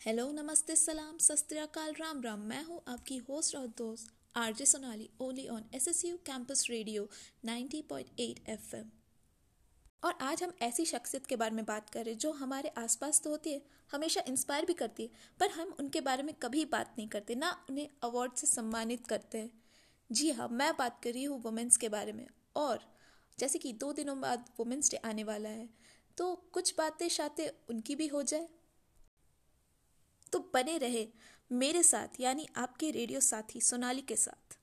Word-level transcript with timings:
Hello, 0.00 0.30
नमस्ते, 0.32 0.74
सलाम, 0.76 1.16
सस्त्रियाकाल, 1.18 1.92
राम 1.92 2.20
राम। 2.22 2.40
मैं 2.40 2.62
हूँ 2.64 2.80
आपकी 2.88 3.16
होस्ट 3.18 3.56
और 3.56 3.66
दोस्त 3.66 4.12
RJ 4.36 4.66
Sonali 4.66 5.08
only 5.20 5.46
on 5.48 5.64
SSU 5.74 6.16
campus 6.16 6.66
radio 6.70 7.08
90.8 7.44 8.48
FM 8.48 8.84
और 10.02 10.14
आज 10.20 10.42
हम 10.42 10.52
ऐसी 10.62 10.84
शख्सियत 10.84 11.26
के 11.26 11.36
बारे 11.36 11.54
में 11.54 11.64
बात 11.64 11.90
कर 11.90 12.04
रहे 12.04 12.12
हैं 12.12 12.18
जो 12.18 12.30
हमारे 12.32 12.68
आसपास 12.68 13.20
तो 13.24 13.30
होती 13.30 13.52
है, 13.52 13.62
हमेशा 13.92 14.22
इंस्पायर 14.28 14.64
भी 14.64 14.74
करती 14.74 15.02
है, 15.02 15.10
पर 15.40 15.50
हम 15.50 15.74
उनके 15.78 16.00
बारे 16.00 16.22
में 16.22 16.34
कभी 16.34 16.64
बात 16.64 16.94
नहीं 16.98 17.08
करते, 17.08 17.34
ना 17.34 17.50
उन्हें 17.70 17.88
अवार्ड 18.02 18.32
से 18.32 18.46
सम्मानित 18.46 19.06
करते 19.06 19.38
हैं। 19.38 19.50
जी 20.12 20.30
हाँ 20.30 20.48
मैं 20.48 20.72
बात 20.76 21.00
कर 21.04 21.12
रही 21.12 21.24
हूँ 21.24 21.42
वुमेंस 21.42 21.76
के 21.76 21.88
बारे 21.88 22.12
में। 22.12 22.26
और 22.56 22.78
जैसे 23.38 23.58
कि 23.58 23.72
दो 23.72 23.92
दिनों 23.92 24.20
बाद 24.20 24.44
वुमेंस 24.58 24.90
डे 24.90 24.96
आने 24.96 25.24
वाला 25.24 25.48
है 25.48 25.68
तो 26.18 26.34
कुछ 26.52 26.74
बातें 26.78 27.08
शातें 27.08 27.48
उनकी 27.68 27.94
भी 27.94 28.06
हो 28.06 28.22
जाए 28.22 28.48
तो 30.32 30.38
बने 30.54 30.76
रहे 30.78 31.06
मेरे 31.50 31.82
साथ, 31.82 32.20
यानी 32.20 32.46
आपके 32.56 32.90
रेडियो 32.90 33.20
साथी 33.20 33.60
सोनाली 33.60 34.00
के 34.02 34.16
साथ। 34.16 34.56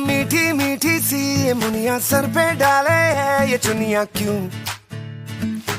मीठी 0.00 0.52
मीठी 0.52 0.98
सी 1.00 1.18
ये 1.44 1.52
मुनिया 1.54 1.98
सर 1.98 2.26
पे 2.28 2.44
डाले 2.54 2.90
है, 2.90 3.50
ये 3.50 3.58
चुनिया 3.58 4.04
क्यों? 4.16 4.38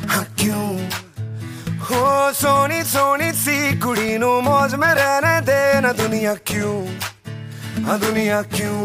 हाँ 0.10 0.24
क्यों? 0.36 1.01
हो 1.92 2.32
सोनी 2.34 2.84
सोनी 2.88 3.32
सी 3.36 3.58
कुड़ी 3.84 4.18
नु 4.18 4.30
मौज 4.42 4.74
में 4.82 4.94
रहने 4.98 5.34
देना 5.48 5.92
दुनिया 5.94 6.34
क्यों? 6.48 6.76
हाँ 7.86 7.98
दुनिया 8.00 8.42
क्यों? 8.56 8.80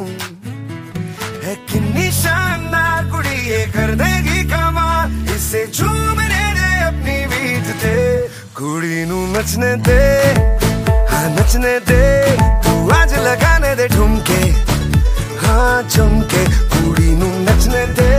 है 1.44 1.54
किन्नी 1.70 2.10
शानदार 2.12 3.04
कुड़ी, 3.10 3.36
ये 3.50 3.60
कर 3.76 3.94
देगी 4.02 4.42
कमाल। 4.50 5.12
इसे 5.36 5.66
झूमने 5.66 6.44
दे 6.58 6.70
अपनी 6.86 7.16
बीट 7.32 7.70
ते। 7.82 7.94
कुड़ी 8.58 9.04
नु 9.06 9.18
नचने 9.36 9.74
दे 9.86 10.00
हाँ 11.12 11.28
नचने 11.36 11.78
दे। 11.90 12.02
तू 12.66 12.74
आज 12.98 13.14
लगाने 13.28 13.74
दे 13.76 13.88
ठुमके 13.94 14.40
हाँ 15.46 15.82
चमके। 15.94 16.44
कुड़ी 16.74 17.10
नु 17.22 17.30
नचने 17.46 17.86
दे 18.00 18.10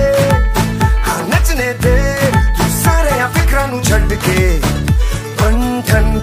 हाँ 1.08 1.22
नचने 1.34 1.72
दे। 1.84 1.98
तू 2.32 2.70
सारे 2.80 3.20
फिक्रा 3.36 3.66
नु 3.68 3.84
छੱਡ 3.90 4.14
के 4.28 4.67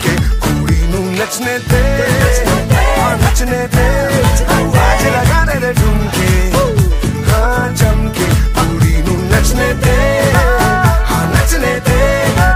के 0.02 0.14
कुड़ी 0.44 0.80
नू 0.92 1.00
नचने 1.20 1.58
दे। 1.70 1.82
हाँ 3.00 3.14
नचने 3.22 3.60
दे। 3.74 3.86
तू 4.50 4.56
दे 5.56 5.60
हाँ 7.30 7.68
चमके 7.80 8.26
कुड़ी 8.58 8.96
नचने 9.34 9.72
दे। 9.84 9.96
हाँ 11.10 11.24
नचने 11.34 11.74
दे। 11.88 12.00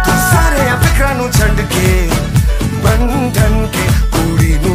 तू 0.07 0.17
सारे 0.31 0.69
नु 1.21 1.29
छੱਡ 1.39 1.61
के 1.75 1.91
बन 2.87 3.07
ठन 3.37 3.55
के 3.77 3.87
कुड़ी 4.17 4.53
नु 4.67 4.75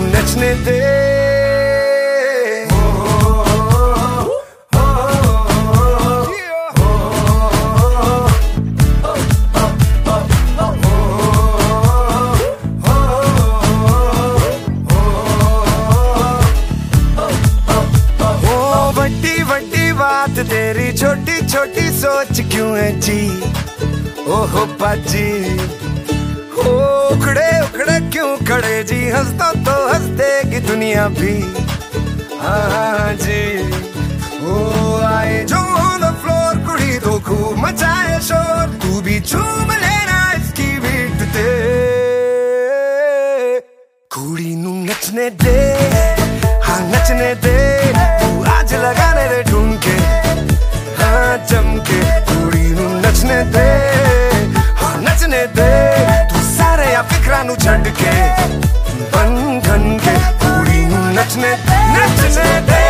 सोच 22.23 22.39
क्यों 22.52 22.78
है 22.78 22.89
जी? 23.00 23.20
ओहो 24.32 24.66
बाजी। 24.80 25.30
ओ, 26.56 26.72
उखड़े 27.11 27.50
उखड़े 27.61 28.00
क्यों 28.11 28.30
खड़े 28.48 28.84
जी? 28.84 29.00
हंसता 29.10 29.52
तो 29.66 29.73
हंस 29.89 30.06
देगी 30.20 30.60
दुनिया 30.67 31.08
भी। 31.20 31.34
हाँ 32.39 33.14
जी। 33.23 33.42
ओ, 34.39 34.56
आए 35.04 35.44
जो 35.52 35.58
ऑन 35.58 36.00
द 36.02 36.14
फ्लोर 36.23 36.64
कुड़ी 36.67 36.98
तो 37.00 37.20
खूब 37.28 37.58
मचाए 37.66 38.20
शोर। 38.30 38.80
तू 38.80 39.02
भी 39.02 39.20
झूम 39.20 39.72
लेना 39.84 40.20
इसकी 40.34 40.72
बीट 40.80 41.28
ते 41.36 41.50
कुड़ी 44.16 44.55
नु 44.55 44.73
नचने 44.86 45.30
दे 45.44 45.60
हाँ 46.64 46.82
नचने 46.90 47.34
दे। 47.44 48.12
दे 53.55 53.67
हाँ 54.81 54.95
नचने 55.08 55.42
दे 55.59 55.70
तू 56.33 56.42
सारे 56.52 56.92
या 56.93 57.02
फिक्रा 57.11 57.42
नु 57.49 57.55
छੱਡ 57.65 57.87
के 58.02 58.14
बन 59.15 59.33
ठन 59.67 59.83
के 60.05 60.15
पूरी 60.43 60.81
नु 60.93 61.02
नचने 61.20 61.52
नचने 61.95 62.49
दे 62.70 62.81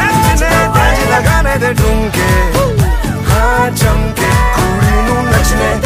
नचने 0.00 0.50
दे 0.76 0.86
लगाने 1.14 1.56
दे 1.64 1.72
ढूंढ 1.80 2.04
के 2.18 2.30
हाँ 3.30 3.70
चमके 3.82 4.30
पूरी 4.56 4.94
नु 5.08 5.16
नचने 5.30 5.70
नचने 5.84 5.85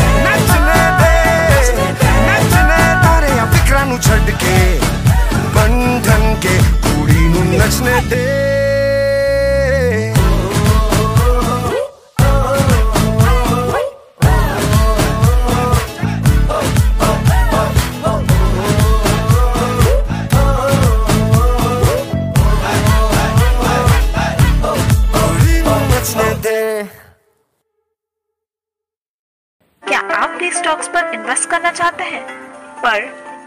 पर 32.82 33.02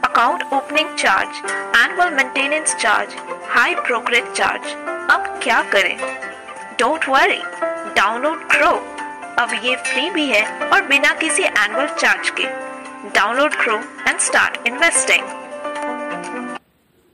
account 0.06 0.44
opening 0.54 0.96
charge 0.98 1.38
annual 1.78 2.14
maintenance 2.14 2.76
charge 2.76 3.16
high 3.50 3.76
brokerage 3.76 4.32
charge 4.36 4.74
अब 5.14 5.40
क्या 5.44 5.62
करें 5.72 5.98
डोंट 6.80 7.08
वरी 7.10 7.42
डाउनलोड 7.96 8.48
क्रो 8.52 8.72
अब 9.40 9.54
ये 9.64 9.76
फ्री 9.86 10.10
भी 10.10 10.28
है 10.28 10.70
और 10.70 10.82
बिना 10.88 11.14
किसी 11.22 11.44
एनुअल 11.44 11.88
चार्ज 12.00 12.30
के 12.40 12.48
download 13.16 13.56
crow 13.62 13.78
and 14.08 14.20
start 14.20 14.68
investing 14.68 15.42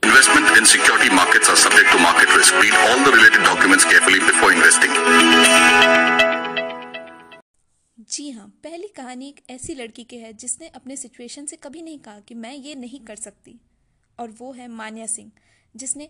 Investment 0.02 0.58
in 0.58 0.66
security 0.66 1.10
markets 1.10 1.48
are 1.48 1.56
subject 1.56 1.92
to 1.92 1.98
market 1.98 2.34
risk. 2.36 2.58
Read 2.62 2.74
all 2.80 3.04
the 3.04 3.12
related 3.12 3.44
documents 3.44 3.86
carefully 3.86 4.20
before 4.20 4.52
investing. 4.52 6.29
जी 8.10 8.30
हाँ 8.30 8.46
पहली 8.64 8.88
कहानी 8.88 9.28
एक 9.28 9.40
ऐसी 9.50 9.74
लड़की 9.74 10.04
की 10.04 10.16
है 10.16 10.32
जिसने 10.32 10.68
अपने 10.68 10.96
सिचुएशन 10.96 11.46
से 11.46 11.56
कभी 11.56 11.82
नहीं 11.82 11.98
कहा 11.98 12.20
कि 12.20 12.34
मैं 12.34 12.52
ये 12.54 12.74
नहीं 12.74 13.00
कर 13.00 13.16
सकती। 13.16 13.54
और 14.18 14.30
वो 14.30 14.52
है 14.52 14.68
मान्या 14.68 15.06
सिंह, 15.06 15.30
जिसने 15.76 16.08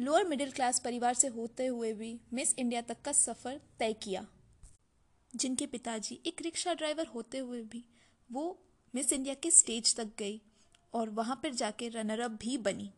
लोअर 0.00 0.24
मिडिल 0.24 0.50
क्लास 0.50 0.78
परिवार 0.78 1.14
से 1.14 1.28
होते 1.28 1.66
हुए 1.66 1.92
भी 1.92 2.20
मिस 2.32 2.54
इंडिया 2.58 2.80
तक 2.80 3.02
का 3.02 3.12
सफ़र 3.12 3.60
तय 3.78 3.92
किया। 3.92 4.26
जिनके 5.36 5.66
पिताजी 5.66 6.20
एक 6.26 6.42
रिक्शा 6.42 6.74
ड्राइवर 6.74 7.06
होते 7.06 7.38
हुए 7.38 7.62
भी 7.62 7.84
वो 8.30 8.46
मिस 8.94 9.12
इंडिया 9.12 9.34
के 9.34 9.50
स्टेज 9.50 9.96
तक 9.96 10.16
गई 10.18 10.40
और 10.94 11.10
वहाँ 11.10 11.40
पर 11.42 11.54
जाके 11.54 11.88
रनर 11.88 12.20
अप 12.20 12.30
भी 12.30 12.58
बनी। 12.58 12.90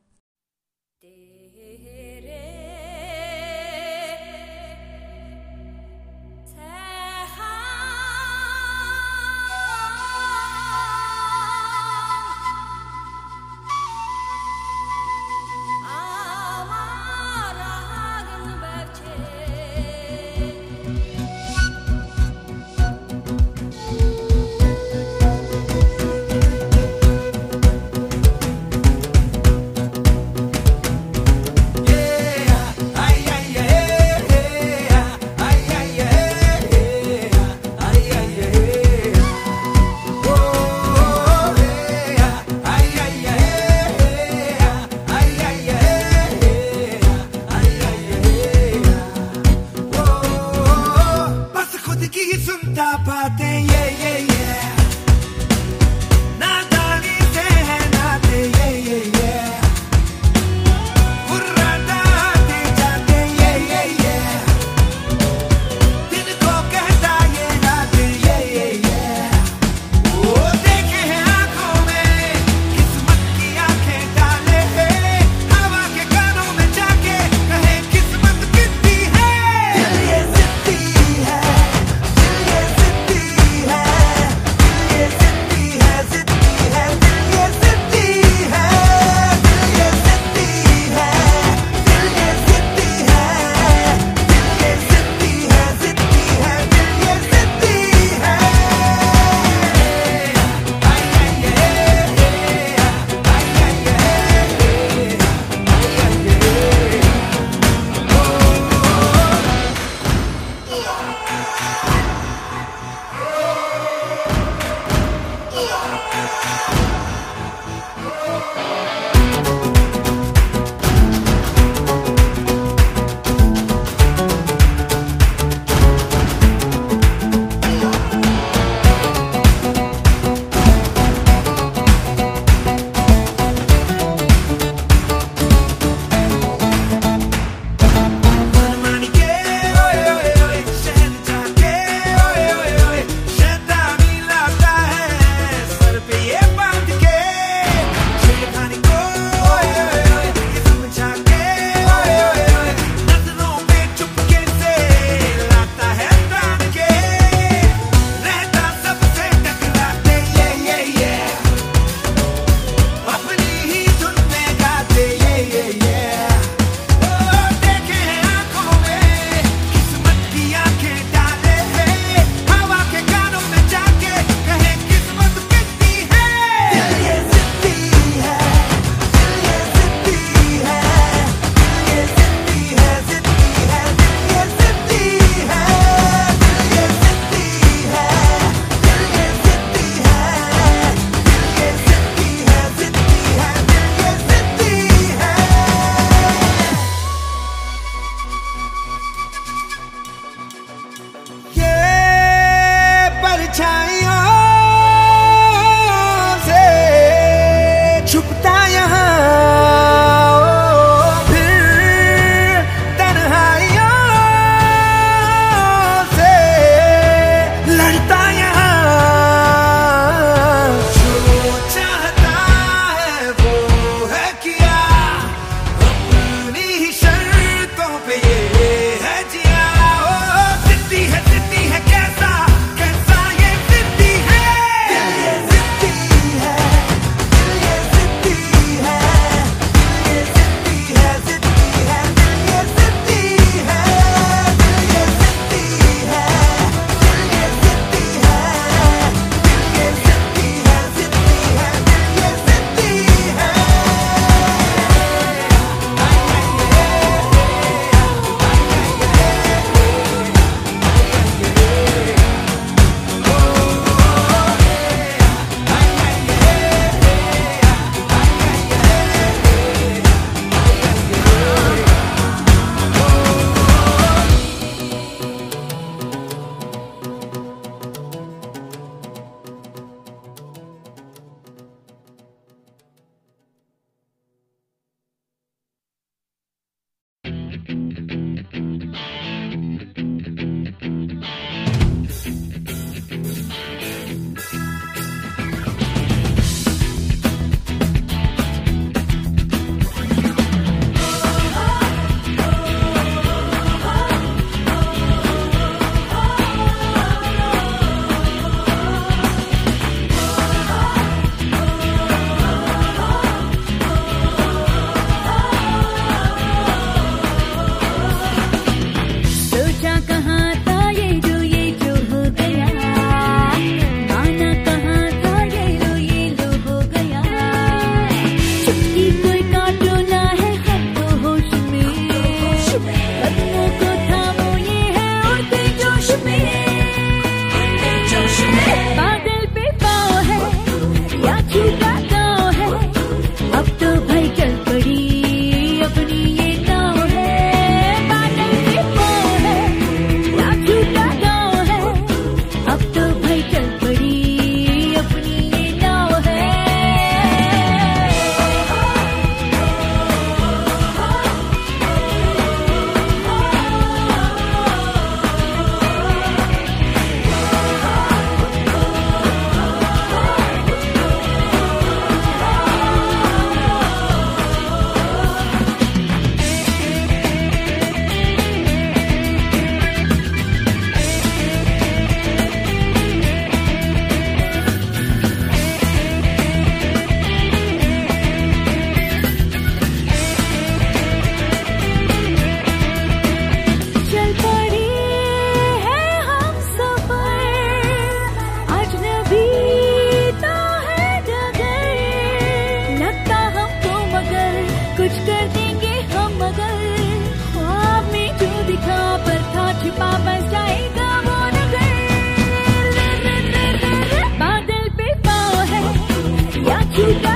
you 417.07 417.34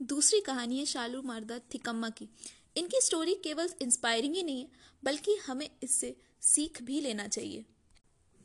दूसरी 0.00 0.40
कहानी 0.40 0.78
है 0.78 0.84
शालू 0.86 1.22
मारदा 1.22 1.58
थिकम्मा 1.74 2.08
की। 2.10 2.28
इनकी 2.76 3.00
स्टोरी 3.02 3.34
केवल 3.44 3.68
इंस्पायरिंग 3.82 4.34
ही 4.34 4.42
नहीं 4.42 4.60
है, 4.60 4.68
बल्कि 5.02 5.36
हमें 5.46 5.68
इससे 5.82 6.14
सीख 6.42 6.82
भी 6.82 7.00
लेना 7.00 7.26
चाहिए। 7.28 7.64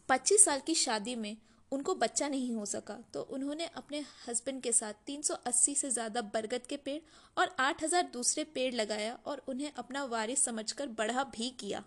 25 0.09 0.43
साल 0.45 0.59
की 0.59 0.75
शादी 0.75 1.15
में 1.15 1.35
उनको 1.71 1.95
बच्चा 1.95 2.27
नहीं 2.27 2.53
हो 2.53 2.65
सका 2.65 2.97
तो 3.13 3.21
उन्होंने 3.29 3.65
अपने 3.75 4.03
हस्बैंड 4.27 4.61
के 4.61 4.71
साथ 4.71 4.93
380 5.07 5.75
से 5.75 5.89
ज़्यादा 5.91 6.21
बरगद 6.33 6.65
के 6.69 6.77
पेड़ 6.79 6.99
और 7.37 7.55
8000 7.61 8.11
दूसरे 8.13 8.43
पेड़ 8.55 8.73
लगाया 8.75 9.17
और 9.25 9.43
उन्हें 9.47 9.71
अपना 9.73 10.03
वारिस 10.07 10.43
समझकर 10.45 10.87
बढ़ा 10.97 11.23
भी 11.35 11.49
किया। 11.59 11.83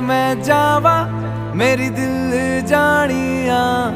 मैं 0.00 0.42
जावा, 0.42 1.04
मेरी 1.54 1.90
दिल 1.90 2.30
जानिया। 2.66 3.90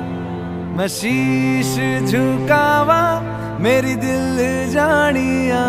मैं 0.77 0.89
शीश 0.89 1.75
झुकावा, 2.11 3.23
मेरी 3.61 3.95
दिल 3.95 4.37
जानिया। 4.73 5.65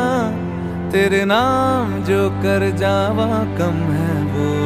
तेरे 0.92 1.26
नाम 1.26 2.04
जो 2.04 2.30
कर 2.30 2.78
जावा, 2.78 3.28
कम 3.58 3.78
है 3.94 4.24
वो। 4.24 4.66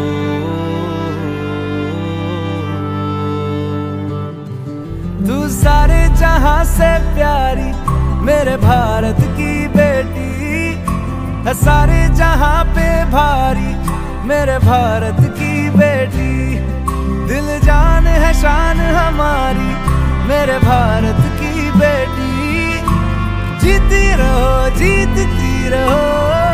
तू 5.27 5.48
सारे 5.50 6.15
जहाँ 6.15 6.63
से 6.63 7.15
प्यारी, 7.15 7.72
मेरे 8.25 8.58
भारत 8.58 9.18
की 9.20 9.68
बेटी। 9.68 10.29
है 11.39 11.53
सारे 11.53 12.15
जहाँ 12.15 12.65
पे 12.65 13.06
भारी 13.06 13.78
मेरे 14.29 14.57
भारत 14.57 15.17
की 15.19 15.69
बेटी। 15.69 16.55
दिल 17.33 17.59
जान 17.59 18.07
है, 18.07 18.33
शान 18.33 18.77
हमारी, 18.77 19.71
मेरे 20.27 20.59
भारत 20.59 21.17
की 21.19 21.71
बेटी। 21.71 22.50
जीती 23.59 24.15
रहो, 24.15 24.69
जीतती 24.69 25.69
रहो। 25.69 26.49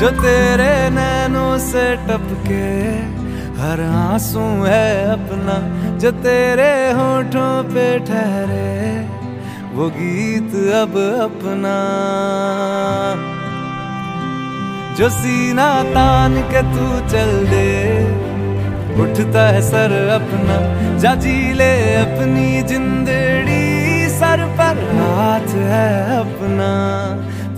जो 0.00 0.10
तेरे 0.10 0.90
नैनों 0.90 1.58
से 1.58 1.96
टपके, 1.96 2.68
हर 3.60 3.80
आँसू 3.80 4.40
है 4.40 5.10
अपना, 5.10 5.56
जो 5.98 6.10
तेरे 6.10 6.92
होठों 6.92 7.64
पे 7.64 7.98
ठहरे, 7.98 9.00
वो 9.74 9.88
गीत 9.90 10.54
अब 10.74 10.96
अपना। 11.22 11.74
जो 14.96 15.10
सीना 15.10 15.82
तान 15.82 16.42
के 16.42 16.62
तू 16.62 17.08
चल 17.08 17.46
दे, 17.46 17.68
उठता 19.02 19.48
है 19.48 19.62
सर 19.62 19.92
अपना, 20.08 20.56
जा 20.98 21.14
जी 21.14 21.52
ले 21.52 21.94
अपनी 21.94 22.62
जिंदड़ी, 22.62 24.08
सर 24.08 24.46
पर 24.58 24.82
हाथ 24.94 25.48
है 25.48 26.18
अपना। 26.18 26.70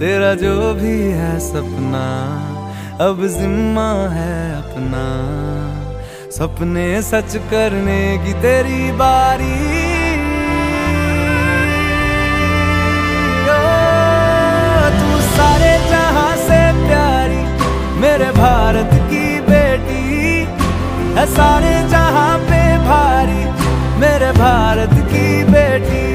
तेरा 0.02 0.34
जो 0.34 0.74
भी 0.74 1.00
है 1.10 1.40
सपना, 1.40 2.06
अब 3.06 3.26
जिम्मा 3.26 3.90
है 4.08 4.56
अपना। 4.56 5.04
सपने 6.30 7.02
सच 7.02 7.36
करने 7.36 8.18
की 8.18 8.32
तेरी 8.32 8.92
बारी। 8.92 9.58
तू 14.98 15.20
सारे 15.36 15.72
जहाँ 15.90 16.36
से 16.36 16.60
प्यारी, 16.88 17.42
मेरे 18.00 18.32
भारत 18.32 18.90
की 18.94 19.40
बेटी। 19.40 20.44
है 21.14 21.26
सारे 21.26 21.88
जहाँ 21.88 22.38
पे 22.38 22.78
भारी, 22.78 23.44
मेरे 24.00 24.32
भारत 24.32 24.90
की 24.92 25.44
बेटी। 25.44 26.11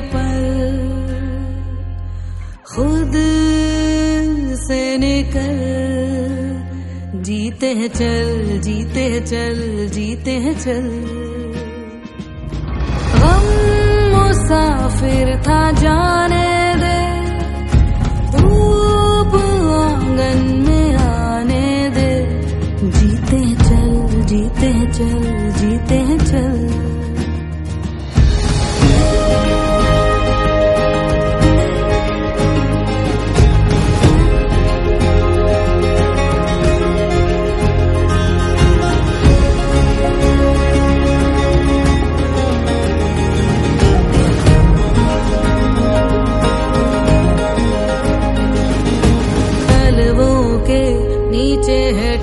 पल 0.00 0.88
खुद 2.74 3.12
से 4.58 4.98
निकल। 4.98 5.78
जीते 7.22 7.66
हैं 7.66 7.88
चल, 7.88 8.58
जीते 8.58 9.00
हैं 9.00 9.26
चल, 9.26 9.88
जीते 9.88 10.30
हैं 10.30 10.58
चल। 10.58 11.04
गम 13.14 13.46
मुसाफिर 14.16 15.42
था 15.42 15.70
जाने 15.70 16.74
दे। 16.76 17.18
धूप 18.30 19.34
आँगन 19.74 20.64
में 20.68 20.96
आने 20.96 21.90
दे। 21.90 22.40
जीते 22.90 23.36
हैं 23.36 23.56
चल, 23.56 24.22
जीते 24.22 24.66
हैं 24.66 24.92
चल, 24.92 25.52
जीते 25.60 25.94
हैं 25.94 26.18
चल। 26.18 26.67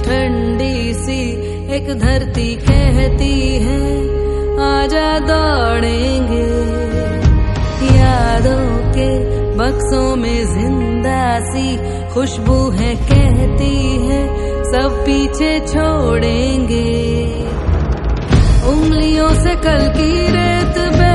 ठंडी 0.04 0.94
सी 0.94 1.22
एक 1.76 1.88
धरती 2.00 2.50
कहती 2.62 3.36
है, 3.60 3.80
आजा 4.66 5.08
दौड़ेंगे। 5.30 6.46
यादों 7.96 8.66
के 8.94 9.10
बक्सों 9.58 10.16
में 10.16 10.46
ज़िंदा 10.46 11.24
सी 11.50 11.68
खुशबू 12.14 12.58
है, 12.72 12.96
कहती 13.10 13.76
है, 14.08 14.22
सब 14.66 15.04
पीछे 15.06 15.60
छोड़ेंगे। 15.68 16.86
उंगलियों 18.70 19.30
से 19.44 19.56
कल 19.66 19.88
की 19.98 20.12
रेत 20.28 20.78
बहने 20.94 21.15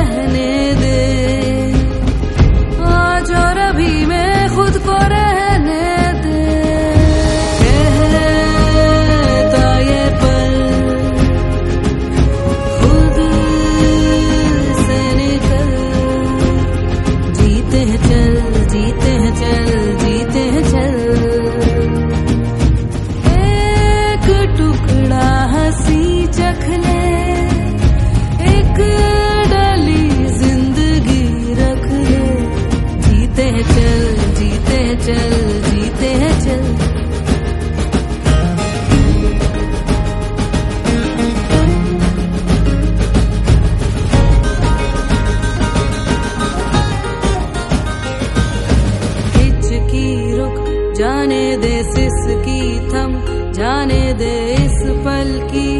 जाने 53.60 54.12
दे 54.12 54.52
इस 54.52 54.82
पल 54.82 55.48
की 55.52 55.72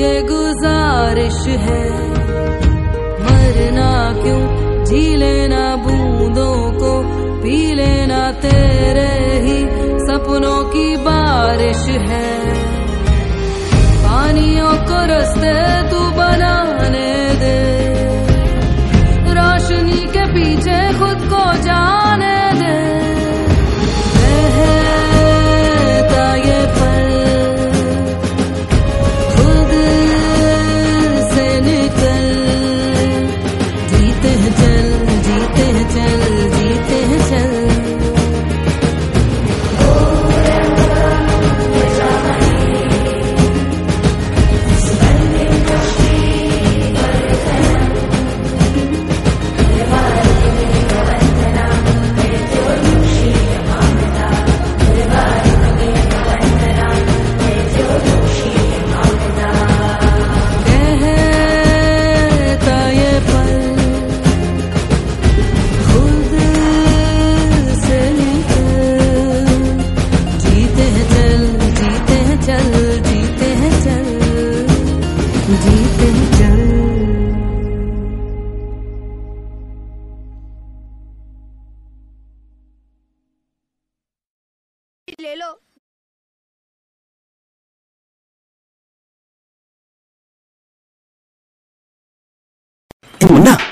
ये 0.00 0.22
गुजारिश 0.22 1.46
है। 1.46 1.90
मरना 3.22 4.12
क्यों? 4.22 4.42
जी 4.84 5.16
लेना 5.16 5.76
बूंदों 5.76 6.72
को, 6.72 7.02
पी 7.42 7.74
लेना 7.74 8.32
तेरे 8.32 9.40
ही 9.40 9.58
सपनों 10.06 10.64
की 10.64 10.96
बारिश 10.96 11.82
है। 11.86 12.54
पानियों 14.02 14.72
को 14.72 15.18
रस्ते 15.18 15.90
तू 15.90 16.00
बनाने 16.00 17.34
दे। 17.34 17.58
रोशनी 19.34 20.06
के 20.06 20.24
पीछे 20.32 20.98
खुद 20.98 21.18
को 21.18 21.62
जाने 21.62 22.09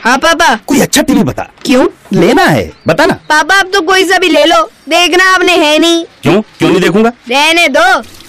हाँ 0.09 0.17
पापा। 0.19 0.55
कोई 0.67 0.79
अच्छा 0.81 1.03
टीवी 1.03 1.23
बता। 1.23 1.43
क्यों? 1.65 1.87
लेना 2.13 2.43
है 2.43 2.63
बता 2.87 3.07
ना 3.07 3.15
पापा 3.29 3.55
आप 3.55 3.71
तो 3.73 3.81
कोई 3.81 4.05
सा 4.05 4.19
भी 4.19 4.29
ले 4.29 4.45
लो। 4.45 4.63
देखना 4.89 5.25
आपने 5.35 5.57
है 5.57 5.79
नहीं। 5.79 6.05
क्यों? 6.23 6.41
क्यों 6.59 6.71
नहीं 6.71 6.81
देखूँगा? 6.81 7.13
रहने 7.29 7.67
दो। 7.69 7.83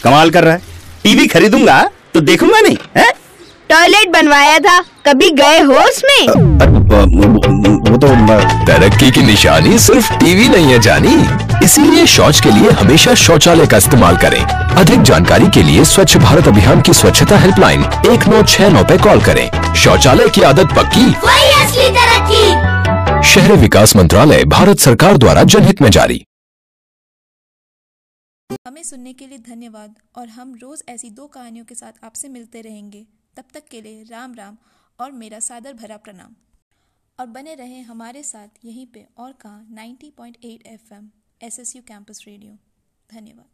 कमाल 0.03 0.29
कर 0.29 0.43
रहा 0.43 0.53
है। 0.53 0.61
टीवी 1.03 1.27
खरीदूँगा 1.27 1.79
तो 2.13 2.21
देखूँगा 2.21 2.59
नहीं 2.59 2.77
है? 2.97 3.07
टॉयलेट 3.69 4.11
बनवाया 4.11 4.57
था। 4.59 4.79
कभी 5.05 5.29
गए 5.31 5.59
हो 5.59 5.73
उसमें? 5.79 6.27
वो 7.81 7.97
तो 7.97 8.07
तरक्की 8.67 9.09
की 9.11 9.21
निशानी 9.21 9.77
सिर्फ़ 9.79 10.13
टीवी 10.13 10.47
नहीं 10.49 10.71
है 10.71 10.79
जानी। 10.79 11.15
इसीलिए 11.65 12.05
शौच 12.07 12.39
के 12.41 12.51
लिए 12.51 12.71
हमेशा 12.71 13.13
शौचालय 13.15 13.67
का 13.67 13.77
इस्तेमाल 13.77 14.17
करें। 14.17 14.39
अधिक 14.75 15.01
जानकारी 15.01 15.49
के 15.49 15.63
लिए 15.63 15.83
स्वच्छ 15.85 16.17
भारत 16.17 16.47
अभियान 16.47 16.81
की 16.81 16.93
स्वच्छता 16.93 17.37
हेल्पलाइन 17.37 17.83
एक 18.11 18.27
नौ 18.27 18.41
छह 18.45 18.69
नौ 18.69 18.83
पे 18.83 18.97
कॉल 18.97 19.21
करें। 19.25 19.75
शौचालय 19.75 20.29
की 20.29 20.41
आदत 20.41 20.75
पक्की। 20.77 21.05
वही 21.25 21.51
असली 21.61 21.89
तरक्की 21.99 22.43
शहरी 23.29 23.55
विकास 23.57 23.95
मंत्रालय 23.95 24.43
भारत 24.47 24.79
सरकार 24.79 25.17
द्वारा 25.17 25.43
जनहित 25.45 25.81
में 25.81 25.89
जारी। 25.89 26.23
हमें 28.67 28.83
सुनने 28.83 29.13
के 29.13 29.27
लिए 29.27 29.37
धन्यवाद 29.49 29.95
और 30.17 30.27
हम 30.29 30.57
रोज 30.61 30.83
ऐसी 30.89 31.09
दो 31.11 31.25
कहानियों 31.27 31.65
के 31.65 31.75
साथ 31.75 32.05
आपसे 32.05 32.27
मिलते 32.29 32.61
रहेंगे। 32.61 33.05
तब 33.39 33.45
तक 33.53 33.63
के 33.71 33.81
लिए 33.81 34.03
राम 34.03 34.33
राम 34.33 34.57
और 34.99 35.11
मेरा 35.11 35.39
सादर 35.39 35.73
भरा 35.73 35.97
प्रणाम। 35.97 36.35
और 37.19 37.25
बने 37.25 37.55
रहे 37.55 37.81
हमारे 37.81 38.23
साथ 38.23 38.47
यहीं 38.65 38.85
पे 38.85 39.05
और 39.17 39.31
कहा 39.31 39.61
90.8 39.73 40.11
point 40.17 40.37
F 40.45 40.93
M 40.93 41.09
S 41.41 41.59
S 41.59 41.75
U 41.75 41.81
campus 41.87 42.23
radio. 42.27 42.53
धन्यवाद। 43.13 43.51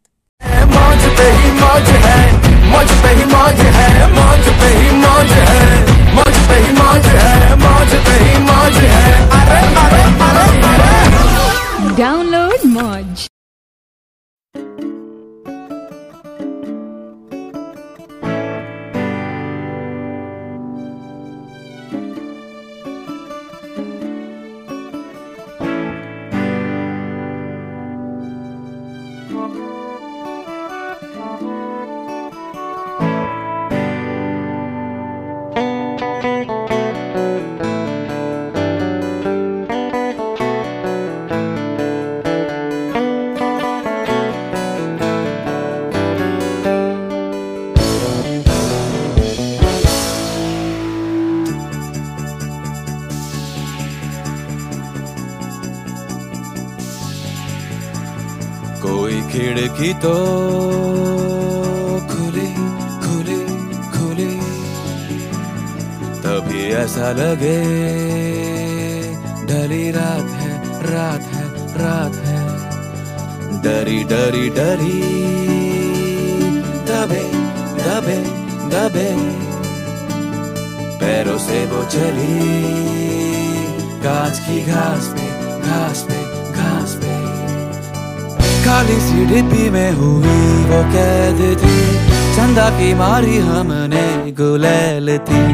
डाउनलोड 11.98 12.66
मौज। 12.66 13.28
दबे 77.06 77.24
दबे 77.78 78.16
दबे 78.70 79.08
पैरों 81.00 81.36
से 81.38 81.58
वो 81.70 81.82
चली 81.94 82.38
कांच 84.04 84.38
की 84.46 84.58
घास 84.72 85.06
पे 85.14 85.26
घास 85.68 86.02
पे 86.08 86.18
घास 86.52 86.94
पे 87.02 87.14
काली 88.64 88.98
सीढ़ी 89.06 89.42
पी 89.52 89.68
में 89.76 89.90
हुई 90.00 90.40
वो 90.70 90.82
कैद 90.94 91.42
थी 91.62 91.78
चंदा 92.36 92.68
की 92.78 92.92
मारी 93.02 93.38
हमने 93.50 94.06
गुलेल 94.40 95.16
थी 95.30 95.44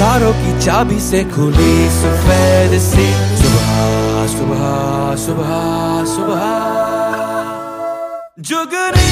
तारों 0.00 0.32
की 0.42 0.58
चाबी 0.60 1.00
से 1.08 1.24
खुली 1.34 1.74
सफ़ेद 2.00 2.78
सी 2.90 3.08
सुबह 3.42 3.72
सुबह 4.36 4.66
सुबह 5.24 5.56
सुबह 6.14 6.48
जुगनी 8.50 9.08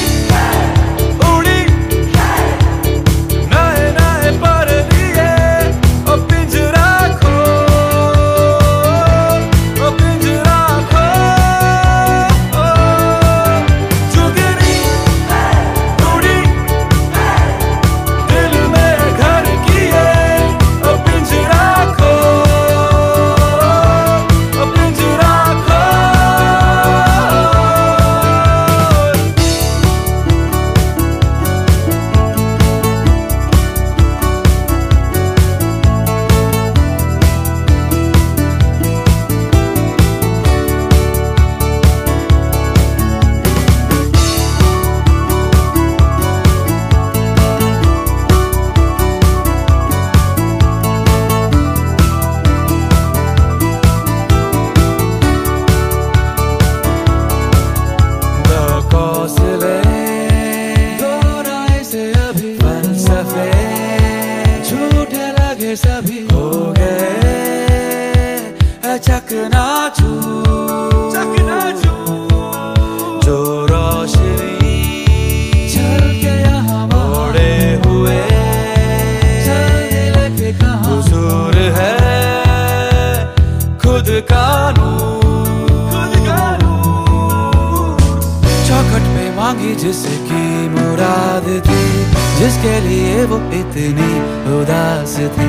इतनी 93.61 94.11
उदास 94.59 95.17
थी। 95.37 95.49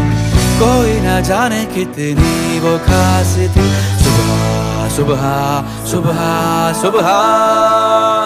कोई 0.61 0.93
न 1.01 1.21
जाने 1.23 1.65
कितनी 1.65 2.59
वो 2.59 2.77
खास 2.77 3.35
थी। 3.55 3.67
सुबह 4.03 4.89
सुबह 4.89 5.23
सुबह 5.85 6.19
सुबह। 6.81 8.18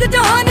The 0.00 0.08
to. 0.08 0.49